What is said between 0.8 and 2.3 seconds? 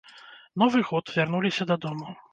год, вярнуліся дадому.